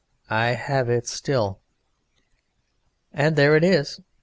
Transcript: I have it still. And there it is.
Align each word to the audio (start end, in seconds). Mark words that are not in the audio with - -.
I 0.31 0.53
have 0.53 0.89
it 0.89 1.07
still. 1.07 1.59
And 3.13 3.35
there 3.35 3.55
it 3.55 3.63
is. 3.63 3.99